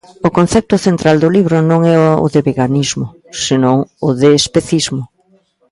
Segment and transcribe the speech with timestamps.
[0.27, 3.05] O concepto central do libro non é o de veganismo,
[3.45, 3.77] senón
[4.07, 5.03] o de especismo.